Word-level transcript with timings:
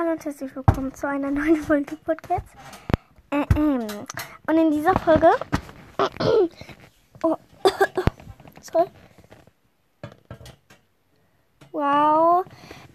Hallo 0.00 0.12
und 0.12 0.24
herzlich 0.24 0.56
willkommen 0.56 0.94
zu 0.94 1.06
einer 1.06 1.30
neuen 1.30 1.56
Folge 1.56 1.94
Podcast. 1.96 2.46
Äh, 3.28 3.44
ähm. 3.54 3.86
Und 4.46 4.56
in 4.56 4.70
dieser 4.70 4.98
Folge. 4.98 5.30
oh. 7.22 7.36
Sorry. 8.62 8.86
Wow. 11.72 12.46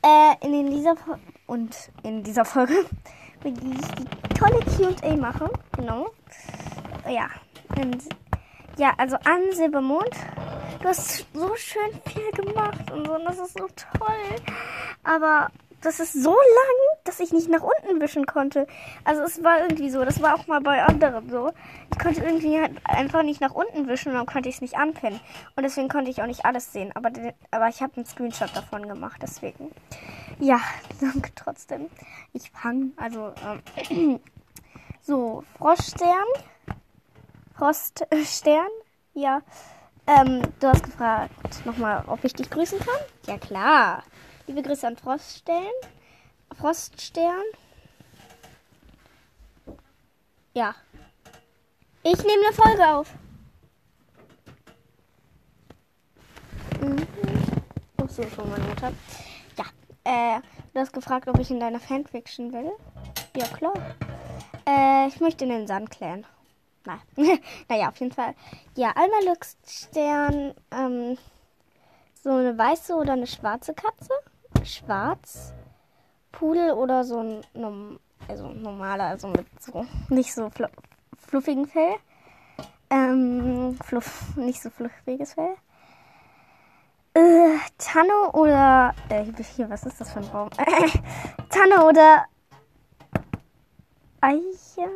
Äh, 0.01 0.47
in 0.47 0.71
dieser 0.71 0.95
Fo 0.95 1.15
und 1.45 1.75
in 2.01 2.23
dieser 2.23 2.43
Folge 2.43 2.73
will 3.43 3.53
ich 3.53 3.87
die 3.91 4.33
tolle 4.33 4.59
QA 4.61 5.15
machen. 5.15 5.49
Genau. 5.77 6.07
Ja. 7.07 7.29
Und 7.77 8.03
ja, 8.77 8.93
also 8.97 9.17
an 9.17 9.41
Silbermond. 9.51 10.09
Du 10.81 10.87
hast 10.87 11.27
so 11.35 11.55
schön 11.55 12.01
viel 12.07 12.31
gemacht 12.31 12.89
und 12.89 13.05
so. 13.05 13.13
Und 13.13 13.25
das 13.25 13.37
ist 13.37 13.55
so 13.59 13.67
toll. 13.75 14.41
Aber 15.03 15.51
das 15.85 15.99
ist 15.99 16.13
so 16.13 16.31
lang, 16.31 16.99
dass 17.03 17.19
ich 17.19 17.31
nicht 17.31 17.49
nach 17.49 17.61
unten 17.61 18.01
wischen 18.01 18.25
konnte. 18.25 18.67
Also 19.03 19.21
es 19.21 19.43
war 19.43 19.59
irgendwie 19.61 19.89
so, 19.89 20.03
das 20.03 20.21
war 20.21 20.35
auch 20.35 20.47
mal 20.47 20.61
bei 20.61 20.83
anderen 20.83 21.29
so. 21.29 21.51
Ich 21.91 21.99
konnte 21.99 22.23
irgendwie 22.23 22.59
halt 22.59 22.71
einfach 22.83 23.23
nicht 23.23 23.41
nach 23.41 23.53
unten 23.53 23.87
wischen 23.87 24.09
und 24.11 24.17
dann 24.17 24.25
konnte 24.25 24.49
ich 24.49 24.55
es 24.55 24.61
nicht 24.61 24.77
anpinnen. 24.77 25.19
Und 25.55 25.63
deswegen 25.63 25.87
konnte 25.87 26.09
ich 26.09 26.21
auch 26.21 26.27
nicht 26.27 26.45
alles 26.45 26.73
sehen. 26.73 26.91
Aber, 26.95 27.11
aber 27.51 27.69
ich 27.69 27.81
habe 27.81 27.95
einen 27.97 28.05
Screenshot 28.05 28.55
davon 28.55 28.87
gemacht, 28.87 29.19
deswegen. 29.21 29.71
Ja, 30.39 30.59
danke 30.99 31.31
trotzdem. 31.35 31.89
Ich 32.33 32.51
fange, 32.51 32.91
also, 32.97 33.33
ähm, 33.89 34.19
so, 35.01 35.43
Froschstern. 35.57 36.09
Froststern, 37.55 38.67
ja. 39.13 39.41
Ähm, 40.07 40.41
du 40.59 40.67
hast 40.67 40.83
gefragt 40.83 41.65
nochmal, 41.65 42.03
ob 42.07 42.23
ich 42.23 42.33
dich 42.33 42.49
grüßen 42.49 42.79
kann? 42.79 42.99
Ja, 43.27 43.37
klar. 43.37 44.03
Liebe 44.47 44.61
Grüße 44.61 44.85
an 44.85 44.95
Froststern. 44.95 45.71
Froststern. 46.55 47.43
Ja. 50.53 50.75
Ich 52.03 52.17
nehme 52.19 52.45
eine 52.45 52.53
Folge 52.53 52.87
auf. 52.87 53.13
Mhm. 56.79 57.07
Ach 57.97 58.09
so, 58.09 58.21
schon 58.21 58.49
meine 58.51 58.63
Mutter. 58.65 58.91
Ja. 59.57 59.65
Äh, 60.03 60.41
du 60.73 60.79
hast 60.79 60.93
gefragt, 60.93 61.27
ob 61.27 61.39
ich 61.39 61.49
in 61.49 61.59
deiner 61.59 61.79
Fanfiction 61.79 62.53
will. 62.53 62.71
Ja, 63.35 63.47
klar. 63.47 63.73
Äh, 64.67 65.07
ich 65.07 65.19
möchte 65.19 65.45
in 65.45 65.49
den 65.49 65.65
Sand 65.65 65.89
klären. 65.89 66.23
Nein. 66.85 67.01
naja, 67.67 67.89
auf 67.89 67.97
jeden 67.97 68.11
Fall. 68.11 68.35
Ja, 68.75 68.91
Alma 68.91 69.21
Lux-Stern. 69.25 70.53
Ähm, 70.69 71.17
so 72.23 72.29
eine 72.29 72.55
weiße 72.55 72.93
oder 72.93 73.13
eine 73.13 73.27
schwarze 73.27 73.73
Katze? 73.73 74.13
Schwarz. 74.65 75.53
Pudel 76.31 76.71
oder 76.71 77.03
so 77.03 77.19
ein 77.19 77.99
also 78.27 78.47
normaler, 78.49 79.05
also 79.05 79.27
mit 79.27 79.45
so 79.61 79.85
nicht 80.09 80.33
so 80.33 80.49
fl 80.49 80.67
fluffigen 81.17 81.67
Fell. 81.67 81.95
Ähm, 82.89 83.77
fluff, 83.83 84.35
nicht 84.35 84.61
so 84.61 84.69
fluffiges 84.69 85.33
Fell. 85.33 85.55
Äh, 87.13 87.57
Tanne 87.77 88.31
oder 88.33 88.93
äh, 89.09 89.23
hier, 89.55 89.69
was 89.69 89.85
ist 89.85 90.01
das 90.01 90.11
für 90.11 90.19
ein 90.19 90.29
Baum? 90.31 90.49
Tanne 91.49 91.85
oder 91.85 92.25
Eiche? 94.21 94.89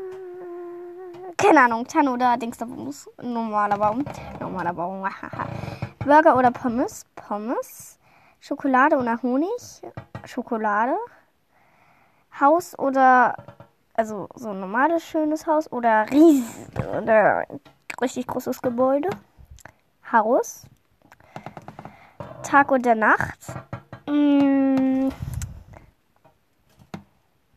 Keine 1.37 1.61
Ahnung, 1.61 1.87
Tanne 1.87 2.11
oder 2.11 2.35
Dingsterbums. 2.37 3.09
Normaler 3.21 3.77
Baum. 3.77 4.03
Normaler 4.39 4.73
Baum. 4.73 5.07
Burger 5.99 6.35
oder 6.35 6.51
Pommes? 6.51 7.05
Pommes. 7.15 7.98
Schokolade 8.39 8.97
oder 8.97 9.21
Honig? 9.21 9.81
Schokolade. 10.25 10.95
Haus 12.39 12.77
oder 12.77 13.35
also 13.93 14.29
so 14.35 14.51
ein 14.51 14.59
normales 14.59 15.03
schönes 15.03 15.45
Haus 15.45 15.69
oder 15.71 16.09
ries 16.09 16.45
oder 16.97 17.45
richtig 18.01 18.27
großes 18.27 18.61
Gebäude. 18.61 19.09
Haus. 20.11 20.65
Tag 22.43 22.71
oder 22.71 22.95
Nacht. 22.95 23.39
Mm. 24.07 25.09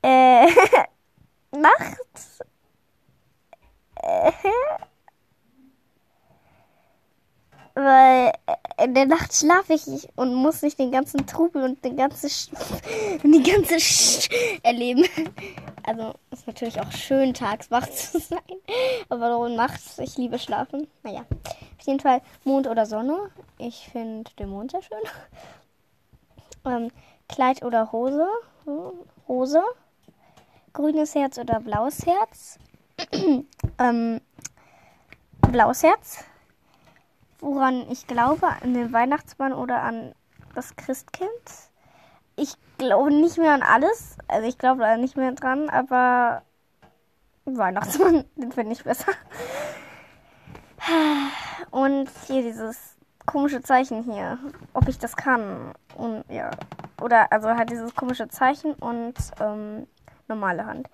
Äh, 0.03 0.47
Nacht. 1.53 2.43
Äh, 3.95 4.33
weil 7.75 8.33
in 8.83 8.95
der 8.95 9.07
Nacht 9.07 9.35
schlafe 9.35 9.75
ich 9.75 10.09
und 10.17 10.35
muss 10.35 10.63
nicht 10.63 10.79
den 10.79 10.91
ganzen 10.91 11.27
Trubel 11.27 11.63
und 11.63 11.85
den 11.85 11.97
ganzen 11.97 12.29
Sch 12.29 12.49
und 13.23 13.33
die 13.33 13.43
ganze 13.43 13.81
Sch 13.81 14.29
erleben. 14.63 15.05
Also 15.85 16.15
ist 16.31 16.47
natürlich 16.47 16.81
auch 16.81 16.93
schön, 16.93 17.35
tags 17.35 17.69
wach 17.73 17.89
zu 17.91 18.21
sein. 18.21 18.39
Aber 19.09 19.49
nachts, 19.49 19.99
ich 19.99 20.17
liebe 20.17 20.39
schlafen. 20.39 20.87
Naja, 21.03 21.25
auf 21.33 21.87
jeden 21.87 21.99
Fall 21.99 22.23
Mond 22.45 22.69
oder 22.69 22.87
Sonne. 22.87 23.19
Ich 23.59 23.89
finde 23.91 24.31
den 24.39 24.51
Mond 24.51 24.71
sehr 24.71 24.83
schön. 24.83 25.01
Ähm, 26.65 26.93
Kleid 27.29 27.65
oder 27.65 27.91
Hose. 27.91 28.29
Hose. 29.27 29.61
Grünes 30.73 31.17
Herz 31.17 31.39
oder 31.39 31.59
blaues 31.59 32.07
Herz. 32.07 32.61
ähm, 33.81 34.21
blaues 35.51 35.83
Herz 35.83 36.25
woran 37.43 37.91
ich 37.91 38.07
glaube, 38.07 38.47
an 38.63 38.73
den 38.73 38.93
Weihnachtsmann 38.93 39.53
oder 39.53 39.83
an 39.83 40.15
das 40.55 40.77
Christkind. 40.77 41.31
Ich 42.37 42.55
glaube 42.79 43.13
nicht 43.13 43.37
mehr 43.37 43.53
an 43.53 43.63
alles. 43.63 44.17
Also 44.29 44.49
ich 44.49 44.57
glaube 44.57 44.81
da 44.81 44.97
nicht 44.97 45.17
mehr 45.17 45.33
dran, 45.33 45.69
aber 45.69 46.43
Weihnachtsmann, 47.45 48.25
den 48.37 48.53
finde 48.53 48.73
ich 48.73 48.85
besser. 48.85 49.13
Und 51.71 52.09
hier 52.27 52.43
dieses 52.43 52.97
komische 53.27 53.61
Zeichen 53.61 54.03
hier, 54.05 54.39
ob 54.73 54.89
ich 54.89 54.99
das 54.99 55.17
kann. 55.17 55.73
Und 55.97 56.25
ja. 56.29 56.51
Oder 57.01 57.31
also 57.33 57.49
halt 57.49 57.71
dieses 57.71 57.95
komische 57.95 58.29
Zeichen 58.29 58.75
und 58.75 59.15
ähm, 59.41 59.87
normale 60.29 60.65
Hand. 60.65 60.89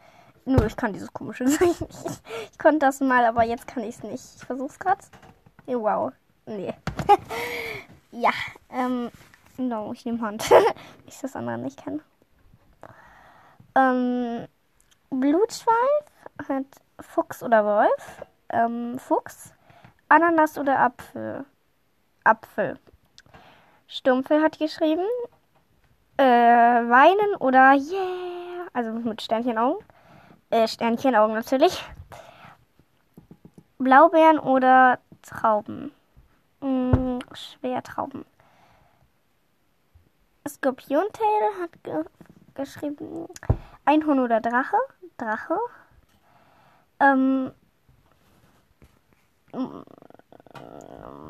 Nur 0.47 0.65
ich 0.65 0.77
kann 0.77 0.95
dieses 0.95 1.13
komische 1.13 1.45
Zeichen 1.47 1.87
nicht. 1.87 2.23
Ich 2.51 2.59
konnte 2.59 2.81
das 2.81 3.01
mal, 3.01 3.27
aber 3.27 3.45
jetzt 3.45 3.67
kann 3.67 3.83
ich 3.83 3.97
es 3.97 4.03
nicht. 4.03 4.25
Ich 4.37 4.45
versuch's 4.45 4.79
gerade. 4.79 5.05
Wow. 5.67 6.13
Nee. 6.49 6.75
ja, 8.11 8.31
ähm, 8.71 9.11
no, 9.59 9.93
ich 9.93 10.07
nehme 10.07 10.21
Hand. 10.23 10.51
ich 11.07 11.21
das 11.21 11.37
andere 11.37 11.59
nicht 11.59 11.85
kenne. 11.85 12.01
Ähm, 13.75 14.49
Blutschweif 15.11 16.05
hat 16.49 16.65
Fuchs 17.01 17.43
oder 17.43 17.65
Wolf. 17.65 18.27
Ähm, 18.49 18.99
Fuchs. 18.99 19.53
Ananas 20.09 20.57
oder 20.57 20.79
Apfel. 20.81 21.45
Apfel. 22.25 22.79
Stumpfe 23.87 24.41
hat 24.41 24.59
geschrieben. 24.59 25.05
Äh, 26.17 26.25
weinen 26.25 27.37
oder 27.41 27.75
yeah. 27.75 28.69
Also 28.73 28.93
mit 28.93 29.21
Sternchenaugen. 29.21 29.85
Äh, 30.49 30.67
Sternchenaugen 30.67 31.35
natürlich. 31.35 31.85
Blaubeeren 33.79 34.39
oder 34.39 34.99
Trauben. 35.23 35.93
Schwertrauben. 37.35 38.25
Skorpiontail 40.47 41.61
hat 41.61 41.83
ge 41.83 42.05
geschrieben 42.55 43.29
Einhorn 43.85 44.19
oder 44.19 44.41
Drache. 44.41 44.77
Drache. 45.17 45.59
Ähm, 47.01 47.53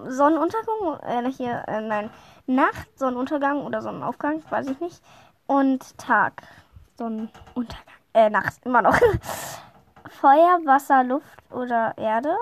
Sonnenuntergang, 0.06 1.00
äh, 1.02 1.30
hier, 1.30 1.64
äh, 1.66 1.80
nein, 1.80 2.10
Nacht, 2.46 2.98
Sonnenuntergang 2.98 3.62
oder 3.64 3.82
Sonnenaufgang, 3.82 4.42
weiß 4.50 4.68
ich 4.68 4.80
nicht. 4.80 5.02
Und 5.46 5.96
Tag, 5.98 6.42
Sonnenuntergang, 6.96 7.84
äh, 8.14 8.30
Nacht, 8.30 8.64
immer 8.64 8.82
noch. 8.82 8.96
Feuer, 10.08 10.60
Wasser, 10.64 11.04
Luft 11.04 11.38
oder 11.52 11.96
Erde. 11.96 12.34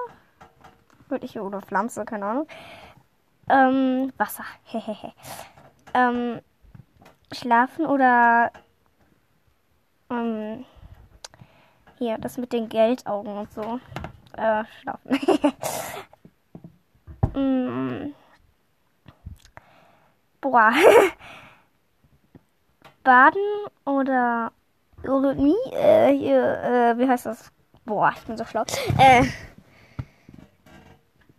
Würde 1.08 1.26
ich, 1.26 1.38
oder 1.38 1.60
Pflanze, 1.60 2.04
keine 2.04 2.26
Ahnung. 2.26 2.46
Ähm, 3.48 4.12
Wasser. 4.16 4.44
Hehehe. 4.64 5.12
ähm, 5.94 6.40
schlafen 7.32 7.86
oder 7.86 8.52
ähm, 10.10 10.64
hier, 11.98 12.18
das 12.18 12.36
mit 12.38 12.52
den 12.52 12.68
Geldaugen 12.68 13.36
und 13.36 13.52
so. 13.52 13.80
Äh, 14.36 14.64
schlafen. 14.80 15.18
mm. 17.34 18.14
Boah. 20.40 20.72
Baden 23.02 23.40
oder 23.84 24.52
Ironie? 25.02 25.54
Äh, 25.72 26.12
hier, 26.12 26.62
äh, 26.62 26.98
wie 26.98 27.08
heißt 27.08 27.26
das? 27.26 27.52
Boah, 27.84 28.12
ich 28.16 28.22
bin 28.24 28.36
so 28.36 28.44
schlau. 28.44 28.64
Äh, 28.98 29.24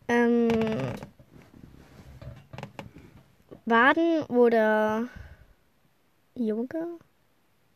ähm, 0.07 0.46
Baden 3.68 4.24
oder 4.28 5.10
Yoga? 6.36 6.88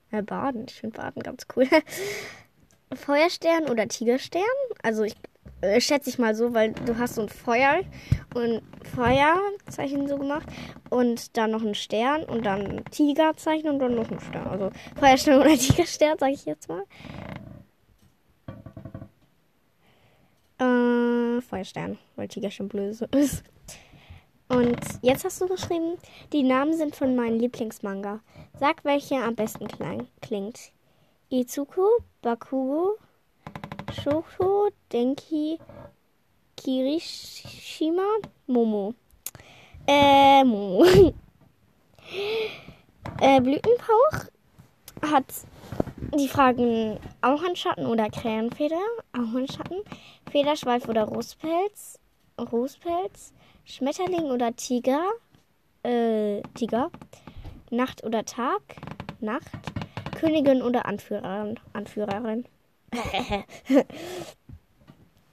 Äh, 0.09 0.21
Baden. 0.21 0.65
Ich 0.69 0.75
finde 0.75 0.97
Baden 0.97 1.21
ganz 1.21 1.45
cool. 1.55 1.67
Feuerstern 2.93 3.69
oder 3.69 3.89
Tigerstern. 3.89 4.41
Also 4.83 5.03
ich 5.03 5.15
äh, 5.59 5.81
schätze 5.81 6.09
ich 6.09 6.17
mal 6.17 6.33
so, 6.33 6.53
weil 6.53 6.71
du 6.71 6.97
hast 6.97 7.15
so 7.15 7.23
ein 7.23 7.29
Feuer 7.29 7.81
und 8.33 8.61
Feuerzeichen 8.95 10.07
so 10.07 10.17
gemacht 10.17 10.47
und 10.89 11.35
dann 11.35 11.51
noch 11.51 11.61
ein 11.61 11.75
Stern 11.75 12.23
und 12.23 12.45
dann 12.45 12.65
ein 12.65 12.85
Tigerzeichen 12.85 13.69
und 13.69 13.79
dann 13.79 13.95
noch 13.95 14.09
ein 14.09 14.19
Stern. 14.21 14.47
Also 14.47 14.71
Feuerstern 14.97 15.41
oder 15.41 15.49
Tigerstern, 15.57 16.17
sage 16.17 16.31
ich 16.31 16.45
jetzt 16.45 16.69
mal. 16.69 16.85
Äh, 20.57 21.41
Feuerstern, 21.41 21.97
weil 22.15 22.29
Tiger 22.29 22.49
schon 22.49 22.69
böse 22.69 23.09
ist. 23.13 23.43
Und 24.51 24.79
jetzt 25.01 25.23
hast 25.23 25.39
du 25.39 25.47
geschrieben, 25.47 25.97
die 26.33 26.43
Namen 26.43 26.73
sind 26.73 26.93
von 26.93 27.15
meinem 27.15 27.39
Lieblingsmanga. 27.39 28.19
Sag, 28.59 28.83
welcher 28.83 29.23
am 29.23 29.35
besten 29.35 29.65
klang, 29.69 30.07
klingt. 30.21 30.73
Izuku, 31.29 31.85
Bakugo, 32.21 32.97
Shoko, 33.93 34.69
Denki, 34.91 35.57
Kirishima, 36.57 38.03
Momo. 38.47 38.93
Äh, 39.87 40.43
Momo. 40.43 40.83
äh, 43.21 43.39
Blütenpauch 43.39 44.25
hat 45.01 45.25
die 46.13 46.27
Fragen 46.27 46.99
Auernschatten 47.21 47.85
oder 47.85 48.09
Krähenfeder, 48.09 48.81
Auernschatten, 49.13 49.77
Federschweif 50.29 50.89
oder 50.89 51.03
Rußpelz, 51.03 51.99
Rußpelz, 52.37 53.31
Schmetterling 53.71 54.25
oder 54.25 54.53
Tiger, 54.53 55.01
äh, 55.83 56.41
Tiger, 56.55 56.91
Nacht 57.69 58.03
oder 58.03 58.25
Tag, 58.25 58.61
Nacht, 59.21 59.49
Königin 60.19 60.61
oder 60.61 60.85
Anführerin, 60.85 61.57
Anführerin. 61.71 62.45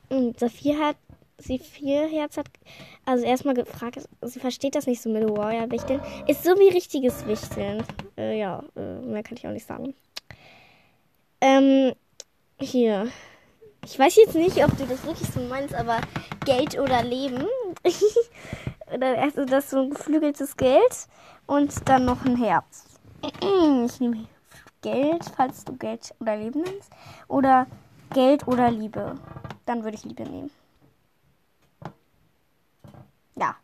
Und 0.08 0.38
Sophie 0.38 0.76
hat, 0.76 0.96
vier 1.40 2.06
Herz 2.06 2.37
hat, 2.37 2.46
also 3.05 3.25
erstmal 3.25 3.55
gefragt, 3.55 4.08
sie 4.23 4.38
versteht 4.38 4.76
das 4.76 4.87
nicht 4.87 5.02
so 5.02 5.11
mit 5.11 5.29
Warrior 5.29 5.69
Wichteln. 5.73 6.00
Ist 6.29 6.44
so 6.44 6.50
wie 6.52 6.69
richtiges 6.69 7.26
Wichteln. 7.26 7.82
Äh, 8.17 8.38
ja, 8.38 8.62
äh, 8.76 9.00
mehr 9.00 9.25
kann 9.25 9.37
ich 9.37 9.49
auch 9.49 9.52
nicht 9.52 9.67
sagen. 9.67 9.94
Ähm, 11.40 11.93
hier. 12.61 13.08
Ich 13.85 13.99
weiß 13.99 14.14
jetzt 14.17 14.37
nicht, 14.37 14.64
ob 14.64 14.76
du 14.76 14.87
das 14.87 15.05
wirklich 15.05 15.29
so 15.29 15.40
meinst, 15.40 15.75
aber 15.75 16.00
Geld 16.44 16.79
oder 16.79 17.02
Leben. 17.02 17.44
oder 18.95 19.19
also 19.19 19.45
das 19.45 19.71
so 19.71 19.81
ein 19.81 19.91
geflügeltes 19.91 20.57
Geld 20.57 21.09
und 21.47 21.89
dann 21.89 22.05
noch 22.05 22.25
ein 22.25 22.37
Herz. 22.37 22.85
Ich 23.85 24.01
nehme 24.01 24.27
Geld, 24.83 25.25
falls 25.37 25.65
du 25.65 25.77
Geld 25.77 26.15
oder 26.21 26.37
Leben 26.37 26.63
nimmst. 26.63 26.91
Oder 27.27 27.67
Geld 28.13 28.47
oder 28.47 28.71
Liebe. 28.71 29.19
Dann 29.67 29.83
würde 29.85 29.97
ich 29.97 30.05
Liebe 30.05 30.23
nehmen. 30.23 30.51
Ja, 33.35 33.57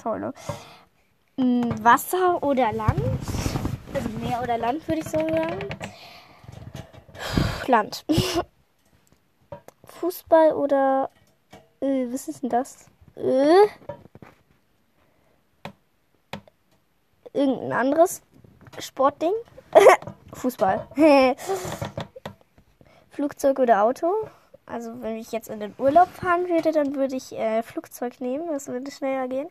toll. 0.00 0.20
Ne? 0.20 1.64
Wasser 1.82 2.42
oder 2.42 2.72
Land? 2.72 3.00
Also 3.94 4.08
Meer 4.18 4.42
oder 4.42 4.58
Land 4.58 4.86
würde 4.86 5.00
ich 5.00 5.08
so 5.08 5.18
sagen. 5.18 5.68
Land. 7.66 8.04
Fußball 9.84 10.52
oder 10.52 11.10
äh, 11.80 12.06
was 12.10 12.28
ist 12.28 12.42
denn 12.42 12.50
das? 12.50 12.89
Äh, 13.20 13.68
irgendein 17.32 17.72
anderes 17.72 18.22
Sportding? 18.78 19.32
Fußball. 20.32 20.88
Flugzeug 23.10 23.58
oder 23.58 23.82
Auto? 23.82 24.12
Also 24.64 25.02
wenn 25.02 25.16
ich 25.16 25.32
jetzt 25.32 25.48
in 25.48 25.60
den 25.60 25.74
Urlaub 25.78 26.08
fahren 26.08 26.48
würde, 26.48 26.72
dann 26.72 26.94
würde 26.94 27.16
ich 27.16 27.32
äh, 27.32 27.62
Flugzeug 27.62 28.20
nehmen, 28.20 28.48
das 28.48 28.68
würde 28.68 28.90
schneller 28.90 29.28
gehen. 29.28 29.48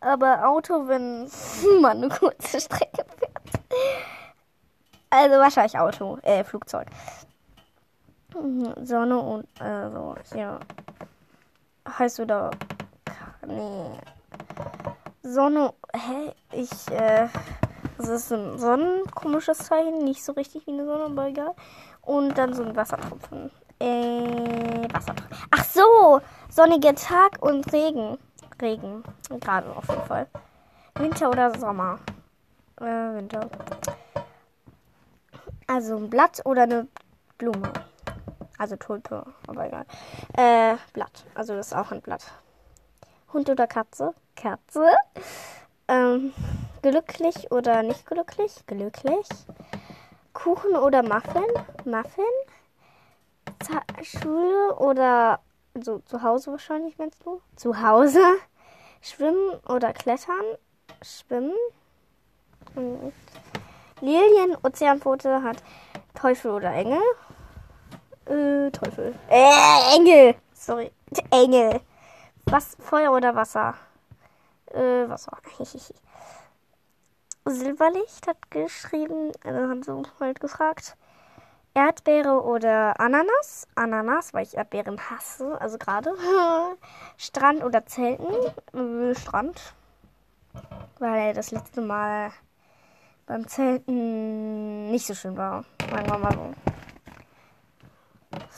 Aber 0.00 0.48
Auto, 0.48 0.88
wenn 0.88 1.28
man 1.82 1.98
eine 1.98 2.08
kurze 2.08 2.60
Strecke 2.60 3.04
fährt. 3.18 3.64
Also 5.10 5.36
wahrscheinlich 5.36 5.78
Auto, 5.78 6.18
äh, 6.22 6.44
Flugzeug. 6.44 6.86
Mhm, 8.34 8.74
Sonne 8.86 9.18
und, 9.18 9.60
also, 9.60 10.14
ja. 10.34 10.60
Heiß 11.98 12.20
oder, 12.20 12.52
nee. 13.46 13.98
Sonne, 15.22 15.72
hä? 15.94 16.32
Ich, 16.52 16.90
äh, 16.90 17.28
das 17.98 18.08
ist 18.08 18.32
ein 18.32 18.58
sonnenkomisches 18.58 19.58
Zeichen, 19.58 19.98
nicht 19.98 20.24
so 20.24 20.32
richtig 20.32 20.66
wie 20.66 20.72
eine 20.72 20.86
Sonne, 20.86 21.04
aber 21.04 21.28
egal. 21.28 21.54
Und 22.02 22.36
dann 22.38 22.54
so 22.54 22.62
ein 22.62 22.74
Wassertropfen. 22.74 23.50
Äh, 23.78 24.88
Wassertropfen. 24.92 25.36
Ach 25.50 25.64
so, 25.64 26.20
sonniger 26.48 26.94
Tag 26.94 27.38
und 27.40 27.72
Regen. 27.72 28.18
Regen, 28.60 29.02
gerade 29.40 29.74
auf 29.74 29.88
jeden 29.88 30.04
Fall. 30.04 30.26
Winter 30.96 31.30
oder 31.30 31.58
Sommer? 31.58 31.98
Äh, 32.80 32.84
Winter. 32.84 33.48
Also 35.66 35.96
ein 35.96 36.10
Blatt 36.10 36.40
oder 36.44 36.62
eine 36.62 36.88
Blume. 37.38 37.72
Also 38.58 38.76
Tulpe, 38.76 39.24
aber 39.46 39.66
egal. 39.66 39.86
Äh, 40.36 40.76
Blatt. 40.92 41.24
Also 41.34 41.54
das 41.54 41.68
ist 41.68 41.74
auch 41.74 41.92
ein 41.92 42.00
Blatt. 42.00 42.24
Hund 43.32 43.48
oder 43.48 43.66
Katze? 43.66 44.14
Katze. 44.34 44.86
Ähm, 45.86 46.32
glücklich 46.82 47.50
oder 47.52 47.82
nicht 47.82 48.06
glücklich? 48.06 48.54
Glücklich. 48.66 49.26
Kuchen 50.32 50.76
oder 50.76 51.02
Muffin? 51.02 51.44
Muffin. 51.84 52.24
Z 53.60 53.76
Schule 54.02 54.74
oder 54.76 55.40
so 55.74 55.98
zu 56.00 56.22
Hause 56.22 56.52
wahrscheinlich, 56.52 56.98
meinst 56.98 57.24
du? 57.24 57.40
Zu 57.56 57.80
Hause. 57.80 58.22
Schwimmen 59.00 59.60
oder 59.68 59.92
klettern? 59.92 60.56
Schwimmen. 61.02 61.54
Und 62.74 63.12
Lilien, 64.00 64.56
Ozeanpfote 64.62 65.42
hat 65.42 65.62
Teufel 66.14 66.50
oder 66.52 66.72
Engel? 66.72 67.02
Äh, 68.26 68.70
Teufel. 68.70 69.14
Äh, 69.28 69.96
Engel. 69.96 70.34
Sorry. 70.52 70.90
Engel. 71.30 71.80
Was, 72.50 72.76
Feuer 72.80 73.12
oder 73.12 73.36
Wasser? 73.36 73.74
Äh, 74.72 75.08
Wasser. 75.08 75.38
Silberlicht 77.44 78.26
hat 78.26 78.50
geschrieben, 78.50 79.30
also 79.44 79.68
hat 79.68 79.84
so 79.84 80.02
halt 80.18 80.40
gefragt. 80.40 80.96
Erdbeere 81.74 82.42
oder 82.42 82.98
Ananas? 82.98 83.68
Ananas, 83.76 84.34
weil 84.34 84.42
ich 84.42 84.56
Erdbeeren 84.56 84.98
hasse, 84.98 85.60
also 85.60 85.78
gerade. 85.78 86.12
Strand 87.16 87.62
oder 87.62 87.86
Zelten? 87.86 88.26
Äh, 88.74 89.14
Strand. 89.14 89.74
Weil 90.98 91.34
das 91.34 91.52
letzte 91.52 91.80
Mal 91.80 92.32
beim 93.26 93.46
Zelten 93.46 94.90
nicht 94.90 95.06
so 95.06 95.14
schön 95.14 95.36
war. 95.36 95.64
Sagen 95.88 96.10
wir 96.10 96.18
mal 96.18 96.32
so. 96.32 96.69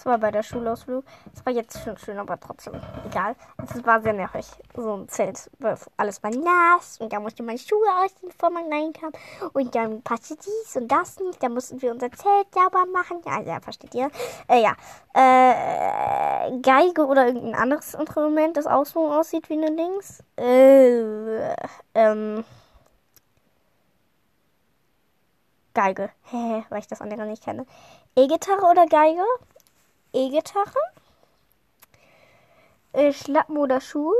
Das 0.02 0.06
war 0.06 0.18
bei 0.18 0.32
der 0.32 0.42
Schulausflug. 0.42 1.04
Das 1.32 1.46
war 1.46 1.52
jetzt 1.52 1.80
schon 1.80 1.96
schön, 1.96 2.18
aber 2.18 2.40
trotzdem 2.40 2.74
egal. 3.08 3.36
Es 3.62 3.86
war 3.86 4.02
sehr 4.02 4.12
nervig. 4.12 4.44
So 4.74 4.96
ein 4.96 5.08
Zelt. 5.08 5.48
Alles 5.96 6.20
war 6.24 6.32
nass 6.32 6.98
und 6.98 7.12
da 7.12 7.20
musste 7.20 7.44
man 7.44 7.56
Schuhe 7.56 7.86
ausziehen, 8.02 8.30
bevor 8.30 8.50
man 8.50 8.64
reinkam. 8.64 9.12
Und 9.52 9.72
dann 9.76 10.02
passte 10.02 10.34
dies 10.34 10.74
und 10.74 10.90
das 10.90 11.20
nicht. 11.20 11.40
Da 11.40 11.48
mussten 11.48 11.80
wir 11.80 11.92
unser 11.92 12.10
Zelt 12.10 12.52
sauber 12.52 12.84
machen. 12.92 13.22
Ja, 13.24 13.42
ja, 13.42 13.60
versteht 13.60 13.94
ihr? 13.94 14.10
Äh, 14.48 14.62
ja. 14.62 14.74
Äh, 15.14 16.58
Geige 16.62 17.06
oder 17.06 17.28
irgendein 17.28 17.54
anderes 17.54 17.94
Instrument, 17.94 18.56
das 18.56 18.66
auch 18.66 18.84
so 18.84 19.08
aussieht 19.08 19.48
wie 19.50 19.54
eine 19.54 19.70
Dings. 19.70 20.20
Äh, 20.36 21.54
ähm. 21.94 22.44
Geige. 25.74 26.10
Weil 26.32 26.80
ich 26.80 26.88
das 26.88 27.00
andere 27.00 27.24
nicht 27.24 27.44
kenne. 27.44 27.66
E-Gitarre 28.16 28.68
oder 28.68 28.86
Geige? 28.86 29.22
E-Gitarre. 30.12 30.78
Äh, 32.92 33.12
Schlappen 33.12 33.56
oder 33.56 33.80
Schuh. 33.80 34.12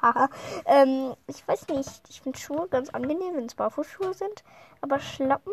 Haha. 0.00 0.28
ähm, 0.66 1.14
ich 1.26 1.46
weiß 1.46 1.68
nicht. 1.68 2.08
Ich 2.08 2.20
finde 2.20 2.38
Schuhe 2.38 2.68
ganz 2.68 2.90
angenehm, 2.90 3.36
wenn 3.36 3.46
es 3.46 3.54
Barfußschuhe 3.54 4.14
sind. 4.14 4.44
Aber 4.80 4.98
Schlappen. 4.98 5.52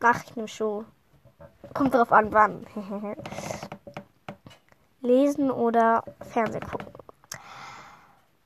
Ach, 0.00 0.22
ich 0.24 0.36
nehme 0.36 0.48
Schuhe. 0.48 0.86
Kommt 1.74 1.94
drauf 1.94 2.12
an, 2.12 2.32
wann. 2.32 2.66
Lesen 5.00 5.50
oder 5.50 6.04
Fernseh 6.30 6.60
gucken. 6.60 6.88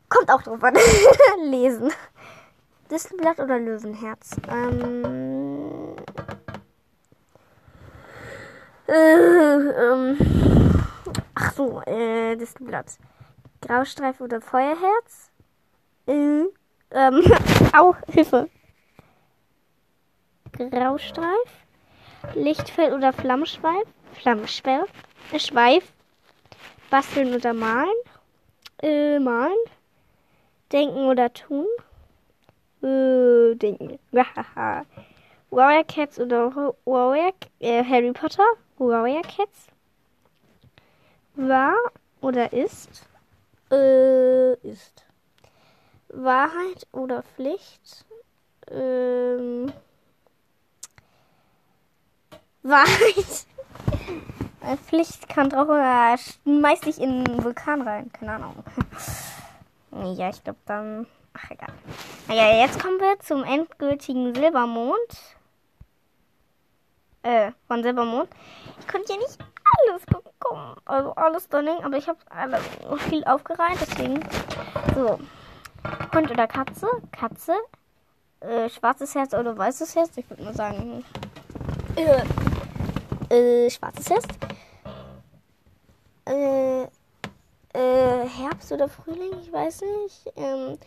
Kommt 0.08 0.30
auch 0.30 0.42
drauf 0.42 0.62
an. 0.62 0.74
Lesen. 1.42 1.92
Distelblatt 2.90 3.38
oder 3.38 3.58
Löwenherz? 3.58 4.36
Ähm, 4.48 5.94
äh, 8.90 9.92
ähm, 9.92 10.18
ach 11.34 11.52
so, 11.52 11.80
äh, 11.82 12.36
Distelblatt. 12.36 12.98
Graustreifen 13.62 14.24
oder 14.24 14.40
Feuerherz? 14.40 15.30
Äh, 16.06 16.44
ähm, 16.92 17.22
au, 17.72 17.94
Hilfe. 18.12 18.48
Graustreif, 20.52 21.48
Lichtfeld 22.34 22.92
oder 22.92 23.12
Flammschweif, 23.12 23.86
Flammschweif, 24.14 24.90
äh, 25.32 25.38
Schweif, 25.38 25.84
basteln 26.90 27.34
oder 27.34 27.54
malen, 27.54 27.88
äh, 28.82 29.18
malen, 29.18 29.56
denken 30.72 31.06
oder 31.06 31.32
tun, 31.32 31.66
äh, 32.82 33.54
denken, 33.54 33.98
Warrior 35.50 35.84
Cats 35.84 36.18
oder 36.18 36.54
Warrior, 36.84 37.32
äh, 37.60 37.84
Harry 37.84 38.12
Potter, 38.12 38.46
Warrior 38.80 39.22
Cats, 39.22 39.66
war 41.34 41.74
oder 42.20 42.52
ist, 42.52 43.06
äh, 43.70 44.54
ist. 44.66 45.06
Wahrheit 46.08 46.88
oder 46.92 47.22
Pflicht, 47.22 48.04
ähm, 48.70 49.72
Wahrheit. 52.62 53.46
Pflicht 54.86 55.28
kann 55.28 55.50
drauf 55.50 55.68
oder 55.68 56.16
schmeiß 56.16 56.80
dich 56.80 57.00
in 57.00 57.26
einen 57.26 57.44
Vulkan 57.44 57.82
rein. 57.82 58.10
Keine 58.12 58.34
Ahnung. 58.34 58.64
ja, 60.16 60.30
ich 60.30 60.44
glaube 60.44 60.58
dann. 60.66 61.06
Ach, 61.32 61.50
egal. 61.50 61.72
Naja, 62.28 62.64
jetzt 62.64 62.80
kommen 62.80 62.98
wir 62.98 63.18
zum 63.20 63.44
endgültigen 63.44 64.34
Silbermond. 64.34 65.38
Äh, 67.22 67.52
von 67.66 67.82
Silbermond. 67.82 68.28
Ich 68.78 68.88
konnte 68.88 69.12
ja 69.12 69.18
nicht 69.18 69.38
alles 69.88 70.06
bekommen. 70.06 70.76
Also 70.84 71.12
alles 71.14 71.44
Stunning, 71.44 71.82
aber 71.82 71.96
ich 71.96 72.08
habe 72.08 72.18
viel 73.08 73.24
aufgereiht, 73.24 73.78
deswegen. 73.80 74.20
So. 74.94 75.18
Hund 76.14 76.30
oder 76.30 76.46
Katze? 76.46 76.88
Katze. 77.12 77.54
Äh, 78.40 78.70
schwarzes 78.70 79.14
Herz 79.14 79.34
oder 79.34 79.56
weißes 79.56 79.94
Herz? 79.96 80.16
Ich 80.16 80.28
würde 80.30 80.44
mal 80.44 80.54
sagen. 80.54 81.04
Äh, 81.96 83.64
äh, 83.66 83.70
schwarzes 83.70 84.08
Herz. 84.08 84.24
Äh, 86.26 86.82
äh, 87.72 88.28
Herbst 88.28 88.72
oder 88.72 88.88
Frühling, 88.88 89.32
ich 89.42 89.52
weiß 89.52 89.82
nicht. 89.82 90.32
Ähm, 90.36 90.78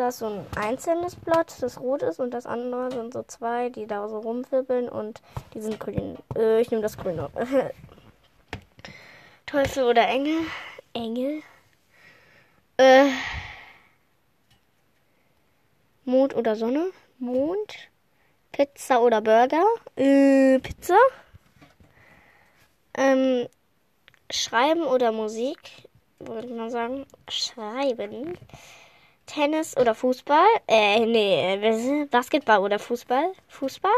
da 0.00 0.08
ist 0.08 0.20
so 0.20 0.26
ein 0.26 0.46
einzelnes 0.56 1.14
Blatt, 1.14 1.54
das 1.60 1.78
rot 1.78 2.02
ist, 2.02 2.20
und 2.20 2.30
das 2.30 2.46
andere 2.46 2.90
sind 2.90 3.12
so 3.12 3.22
zwei, 3.22 3.68
die 3.68 3.86
da 3.86 4.08
so 4.08 4.20
rumwirbeln 4.20 4.88
und 4.88 5.20
die 5.52 5.60
sind 5.60 5.78
grün. 5.78 6.16
Äh, 6.34 6.62
ich 6.62 6.70
nehme 6.70 6.82
das 6.82 6.96
Grüne. 6.96 7.28
Teufel 9.46 9.84
oder 9.84 10.08
Engel? 10.08 10.38
Engel. 10.94 11.42
Äh, 12.78 13.10
Mond 16.06 16.34
oder 16.34 16.56
Sonne? 16.56 16.92
Mond. 17.18 17.90
Pizza 18.52 19.02
oder 19.02 19.20
Burger? 19.20 19.66
Äh, 19.96 20.60
Pizza. 20.60 20.96
Ähm, 22.96 23.48
Schreiben 24.30 24.84
oder 24.84 25.12
Musik? 25.12 25.58
Würde 26.20 26.48
man 26.48 26.70
sagen. 26.70 27.04
Schreiben. 27.28 28.38
Tennis 29.30 29.76
oder 29.76 29.94
Fußball? 29.94 30.46
Äh, 30.66 31.06
nee, 31.06 32.06
Basketball 32.10 32.58
oder 32.58 32.78
Fußball? 32.78 33.32
Fußball? 33.48 33.92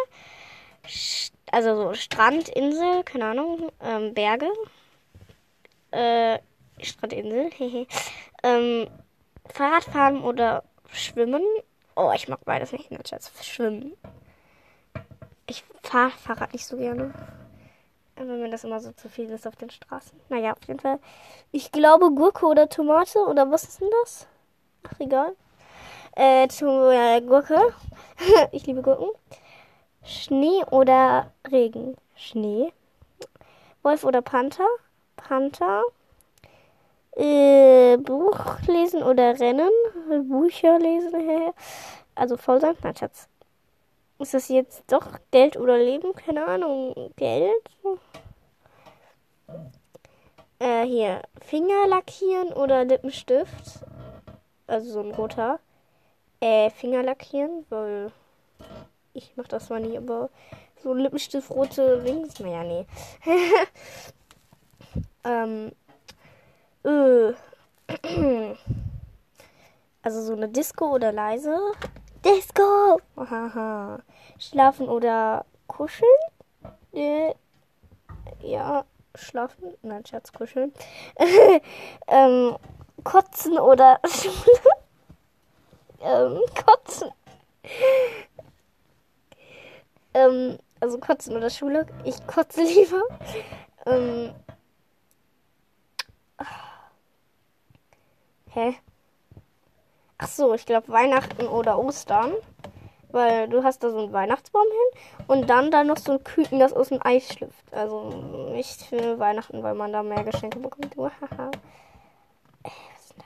Also 1.50 1.76
so 1.76 1.94
Strand, 1.94 2.48
Insel, 2.50 3.02
keine 3.04 3.26
Ahnung, 3.26 3.72
ähm, 3.80 4.12
Berge. 4.14 4.50
Äh, 5.90 6.38
Strandinsel, 6.80 7.50
hehe. 7.50 7.86
ähm, 8.42 8.88
Fahrradfahren 9.46 10.22
oder 10.22 10.64
Schwimmen? 10.90 11.42
Oh, 11.94 12.12
ich 12.14 12.28
mag 12.28 12.44
beides 12.44 12.72
nicht. 12.72 12.88
Schatz. 13.08 13.30
Schwimmen. 13.44 13.94
Ich 15.46 15.64
fahre 15.82 16.10
Fahrrad 16.10 16.52
nicht 16.52 16.66
so 16.66 16.76
gerne. 16.76 17.12
Wenn 18.16 18.40
mir 18.40 18.50
das 18.50 18.64
immer 18.64 18.80
so 18.80 18.92
zu 18.92 19.08
viel 19.08 19.30
ist 19.30 19.46
auf 19.46 19.56
den 19.56 19.70
Straßen. 19.70 20.18
Naja, 20.28 20.52
auf 20.52 20.66
jeden 20.68 20.80
Fall. 20.80 20.98
Ich 21.50 21.72
glaube 21.72 22.10
Gurke 22.10 22.46
oder 22.46 22.68
Tomate 22.68 23.18
oder 23.20 23.50
was 23.50 23.64
ist 23.64 23.80
denn 23.80 23.90
das? 24.02 24.26
Ach, 24.84 25.00
egal. 25.00 25.36
Äh, 26.16 26.44
äh 26.44 27.20
Gurke. 27.20 27.74
ich 28.52 28.66
liebe 28.66 28.82
Gurken. 28.82 29.08
Schnee 30.04 30.64
oder 30.70 31.32
Regen? 31.50 31.96
Schnee. 32.16 32.72
Wolf 33.82 34.04
oder 34.04 34.22
Panther? 34.22 34.66
Panther. 35.16 35.82
Äh, 37.16 37.98
Buch 37.98 38.60
lesen 38.66 39.02
oder 39.02 39.38
rennen? 39.38 39.70
Bücher 40.28 40.78
lesen? 40.78 41.12
also 42.14 42.36
voll 42.36 42.60
sein? 42.60 42.76
Nein, 42.82 42.96
Schatz. 42.96 43.28
Ist 44.18 44.34
das 44.34 44.48
jetzt 44.48 44.84
doch 44.90 45.18
Geld 45.30 45.56
oder 45.56 45.76
Leben? 45.78 46.14
Keine 46.14 46.46
Ahnung. 46.46 46.94
Geld? 47.16 47.52
Äh, 50.58 50.86
hier. 50.86 51.22
Finger 51.40 51.88
lackieren 51.88 52.52
oder 52.52 52.84
Lippenstift? 52.84 53.84
Also 54.72 54.90
so 54.90 55.00
ein 55.00 55.10
roter. 55.10 55.60
Äh, 56.40 56.70
Finger 56.70 57.02
lackieren, 57.02 57.66
weil 57.68 58.10
ich 59.12 59.34
mach 59.36 59.46
das 59.46 59.66
zwar 59.66 59.80
nie, 59.80 59.98
aber 59.98 60.30
so 60.82 60.94
Lippenstift, 60.94 61.50
rote 61.50 62.02
Rings. 62.02 62.40
Naja, 62.40 62.64
nee. 62.64 62.86
ähm, 65.24 65.72
äh. 66.84 67.32
Also 70.04 70.20
so 70.22 70.32
eine 70.32 70.48
Disco 70.48 70.86
oder 70.94 71.12
leise. 71.12 71.56
Disco! 72.24 73.00
Haha. 73.16 74.00
Schlafen 74.36 74.88
oder 74.88 75.44
kuscheln? 75.68 76.10
Äh, 76.92 77.34
ja, 78.40 78.84
schlafen. 79.14 79.74
Nein, 79.82 80.04
Schatz, 80.04 80.32
kuscheln. 80.32 80.72
ähm, 82.08 82.56
kotzen 83.04 83.58
oder 83.58 84.00
ähm, 86.00 86.40
kotzen. 86.64 87.10
ähm, 90.14 90.58
also 90.80 90.98
kotzen 90.98 91.36
oder 91.36 91.50
Schule. 91.50 91.86
Ich 92.04 92.26
kotze 92.26 92.62
lieber. 92.62 93.02
Ähm, 93.86 94.34
Hä? 98.54 98.74
Ach 100.18 100.28
so, 100.28 100.54
ich 100.54 100.66
glaube 100.66 100.88
Weihnachten 100.92 101.46
oder 101.46 101.78
Ostern. 101.78 102.32
Weil 103.08 103.48
du 103.48 103.62
hast 103.62 103.82
da 103.82 103.90
so 103.90 103.98
einen 103.98 104.12
Weihnachtsbaum 104.12 104.64
hin 104.64 105.26
und 105.26 105.50
dann 105.50 105.70
da 105.70 105.84
noch 105.84 105.98
so 105.98 106.12
ein 106.12 106.24
Küken, 106.24 106.58
das 106.58 106.72
aus 106.72 106.88
dem 106.88 106.98
Eis 107.04 107.28
schlüpft. 107.28 107.72
Also 107.72 108.08
nicht 108.52 108.82
für 108.82 109.18
Weihnachten, 109.18 109.62
weil 109.62 109.74
man 109.74 109.92
da 109.92 110.02
mehr 110.02 110.24
Geschenke 110.24 110.58
bekommt. 110.58 110.96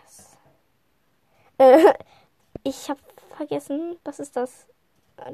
Das? 0.03 0.37
Äh, 1.59 1.95
ich 2.63 2.89
habe 2.89 3.01
vergessen, 3.37 3.99
was 4.05 4.21
ist 4.21 4.37
das? 4.37 4.67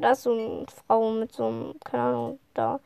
Da 0.00 0.12
ist 0.12 0.22
so 0.22 0.32
eine 0.32 0.66
Frau 0.86 1.10
mit 1.10 1.32
so 1.32 1.46
einem, 1.46 1.74
keine 1.84 2.02
Ahnung, 2.04 2.38
da. 2.54 2.80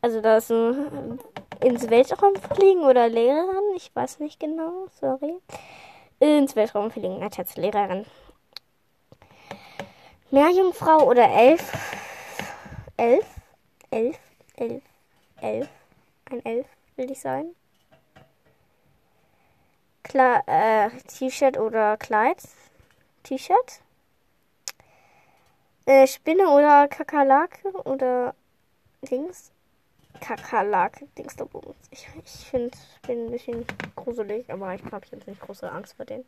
Also 0.00 0.20
da 0.20 0.38
ist 0.38 0.50
ein 0.50 1.18
ins 1.60 1.90
Weltraum 1.90 2.36
fliegen 2.36 2.84
oder 2.84 3.08
Lehrerin, 3.08 3.74
ich 3.76 3.94
weiß 3.94 4.20
nicht 4.20 4.38
genau, 4.38 4.86
sorry 5.00 5.40
ins 6.20 6.56
Weltraum 6.56 6.90
fliegen 6.90 7.22
als 7.22 7.56
Lehrerin. 7.56 8.04
Meerjungfrau 10.30 11.06
oder 11.06 11.28
Elf? 11.28 11.72
Elf? 12.96 13.26
Elf? 13.90 14.18
Elf? 14.56 14.82
Elf? 15.40 15.68
Ein 16.30 16.44
Elf 16.44 16.66
will 16.96 17.10
ich 17.10 17.20
sein. 17.20 17.54
Äh, 20.14 20.90
T-Shirt 21.06 21.58
oder 21.58 21.96
Kleid? 21.96 22.42
T-Shirt? 23.22 23.80
Äh, 25.86 26.06
Spinne 26.06 26.48
oder 26.48 26.88
Kakerlake 26.88 27.70
oder 27.84 28.34
Dings? 29.02 29.52
Kakerlake, 30.20 31.06
Dingsterbums. 31.16 31.76
Ich, 31.90 32.08
ich 32.24 32.50
finde, 32.50 32.76
bin 33.06 33.26
ein 33.26 33.30
bisschen 33.30 33.64
gruselig, 33.94 34.50
aber 34.50 34.74
ich 34.74 34.84
habe 34.90 35.06
jetzt 35.10 35.26
nicht 35.26 35.40
große 35.40 35.70
Angst 35.70 35.94
vor 35.94 36.04
denen. 36.04 36.24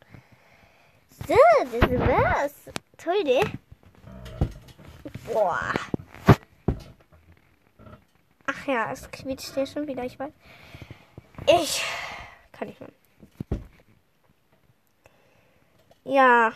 So, 1.27 1.35
das 1.71 1.89
war's. 1.99 2.53
Toll, 2.97 3.23
ne? 3.23 3.41
Boah. 5.31 5.73
Ach 8.45 8.67
ja, 8.67 8.91
es 8.91 9.09
quietscht 9.11 9.53
hier 9.53 9.65
schon 9.65 9.87
wieder, 9.87 10.03
ich 10.03 10.17
weiß. 10.17 10.31
Ich 11.47 11.83
kann 12.51 12.67
nicht 12.67 12.79
mehr. 12.79 12.89
Ja. 16.03 16.51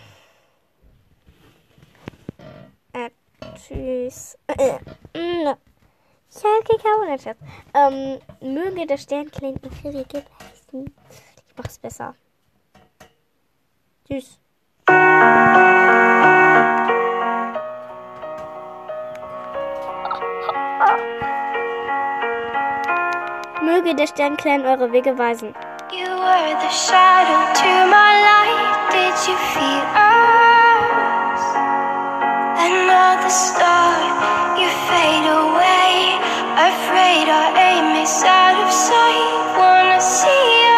Äh, 2.93 3.09
tschüss. 3.55 4.37
Äh, 4.47 4.79
äh, 5.13 5.55
Schalke 6.31 6.77
Kaunerschatz. 6.81 7.37
Ähm, 7.73 8.19
möge 8.41 8.85
der 8.87 8.97
Sternklingen 8.97 9.59
für 9.81 9.89
ihr 9.89 10.03
leisten. 10.03 10.93
Ich 11.47 11.55
mach's 11.55 11.77
besser. 11.77 12.15
Tschüss. 14.07 14.39
Möge 23.61 23.95
der 23.95 24.07
Sternclan 24.07 24.65
eure 24.65 24.91
Wege 24.91 25.17
weisen. 25.17 25.53
You 25.95 26.11
were 26.11 26.55
the 26.59 26.69
shadow 26.71 27.41
to 27.61 27.71
my 27.87 28.11
light. 28.27 28.91
Did 28.91 29.15
you 29.27 29.37
feel 29.55 29.85
us? 29.95 31.43
Another 32.67 33.29
star, 33.29 33.95
you 34.59 34.67
fade 34.91 35.27
away. 35.39 36.19
Afraid 36.71 37.29
our 37.31 37.51
aim 37.55 37.95
is 38.03 38.23
out 38.23 38.57
of 38.61 38.73
sight. 38.73 39.57
Wanna 39.57 40.01
see 40.01 40.65
you. 40.67 40.74